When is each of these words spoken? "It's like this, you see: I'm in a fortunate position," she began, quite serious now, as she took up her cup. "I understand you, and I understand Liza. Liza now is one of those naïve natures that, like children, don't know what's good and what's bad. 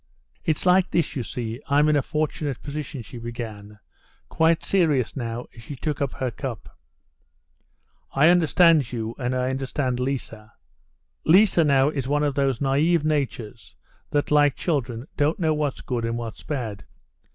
"It's 0.43 0.65
like 0.65 0.89
this, 0.89 1.15
you 1.15 1.21
see: 1.21 1.61
I'm 1.69 1.87
in 1.87 1.95
a 1.95 2.01
fortunate 2.01 2.63
position," 2.63 3.03
she 3.03 3.19
began, 3.19 3.77
quite 4.29 4.63
serious 4.65 5.15
now, 5.15 5.45
as 5.55 5.61
she 5.61 5.75
took 5.75 6.01
up 6.01 6.13
her 6.13 6.31
cup. 6.31 6.75
"I 8.11 8.29
understand 8.29 8.91
you, 8.91 9.13
and 9.19 9.35
I 9.35 9.51
understand 9.51 9.99
Liza. 9.99 10.53
Liza 11.23 11.63
now 11.65 11.89
is 11.89 12.07
one 12.07 12.23
of 12.23 12.33
those 12.33 12.57
naïve 12.57 13.03
natures 13.03 13.75
that, 14.09 14.31
like 14.31 14.55
children, 14.55 15.05
don't 15.17 15.37
know 15.37 15.53
what's 15.53 15.81
good 15.81 16.03
and 16.03 16.17
what's 16.17 16.41
bad. 16.41 16.83